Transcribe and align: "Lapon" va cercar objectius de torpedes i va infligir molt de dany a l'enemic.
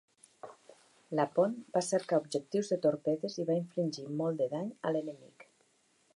"Lapon" 1.19 1.53
va 1.77 1.83
cercar 1.89 2.21
objectius 2.23 2.73
de 2.73 2.79
torpedes 2.87 3.39
i 3.43 3.47
va 3.51 3.59
infligir 3.61 4.09
molt 4.23 4.43
de 4.43 4.51
dany 4.57 4.75
a 4.91 4.97
l'enemic. 4.97 5.49